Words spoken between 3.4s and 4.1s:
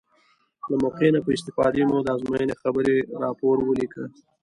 ولیکه.